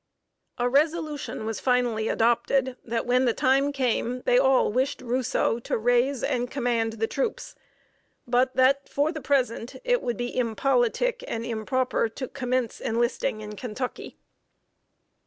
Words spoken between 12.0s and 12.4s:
to